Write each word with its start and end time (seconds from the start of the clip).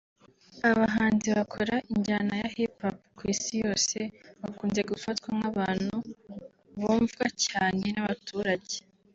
Abahanzi 0.69 1.27
bakora 1.37 1.75
injyana 1.91 2.33
ya 2.41 2.49
Hip 2.55 2.75
Hop 2.81 2.97
ku 3.17 3.23
Isi 3.33 3.53
yose 3.63 3.97
bakunze 4.41 4.81
gufatwa 4.91 5.29
nk’abantu 5.37 5.95
bumvwa 6.81 7.25
cyane 7.45 7.85
n’abaturage 7.95 8.75